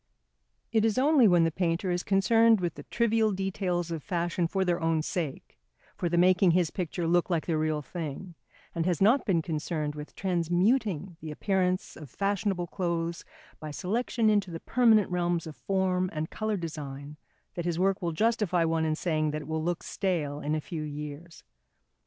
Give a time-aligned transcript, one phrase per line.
[0.71, 4.65] It is only when the painter is concerned with the trivial details of fashion for
[4.65, 5.59] their own sake,
[5.95, 8.33] for the making his picture look like the real thing,
[8.73, 13.23] and has not been concerned with transmuting the appearance of fashionable clothes
[13.59, 17.17] by selection into the permanent realms of form and colour design,
[17.53, 20.59] that his work will justify one in saying that it will look stale in a
[20.61, 21.43] few years.